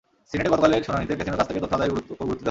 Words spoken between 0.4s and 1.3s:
গতকালের শুনানিতে